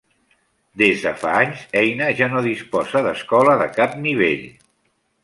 Des 0.81 1.03
de 1.07 1.11
fa 1.23 1.33
anys, 1.41 1.61
Eina 1.81 2.07
ja 2.21 2.29
no 2.31 2.41
disposa 2.47 3.05
d'escola 3.09 3.55
de 3.63 3.69
cap 3.77 3.95
nivell. 4.07 4.43